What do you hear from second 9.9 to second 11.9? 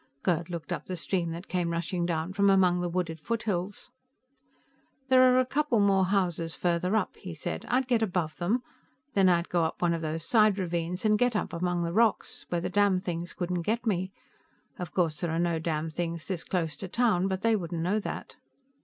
of those side ravines, and get up among